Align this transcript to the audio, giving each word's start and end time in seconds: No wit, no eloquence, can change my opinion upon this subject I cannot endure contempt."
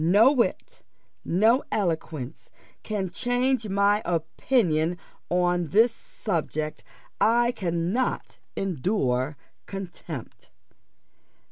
No 0.03 0.31
wit, 0.31 0.81
no 1.23 1.63
eloquence, 1.71 2.49
can 2.81 3.11
change 3.11 3.69
my 3.69 4.01
opinion 4.03 4.97
upon 5.29 5.67
this 5.67 5.93
subject 5.93 6.83
I 7.21 7.51
cannot 7.51 8.39
endure 8.55 9.37
contempt." 9.67 10.49